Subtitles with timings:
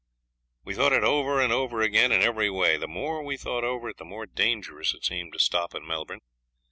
[0.63, 2.75] We thought it over and over again, in every way.
[2.75, 6.21] The more we thought over it the more dangerous it seemed to stop in Melbourne.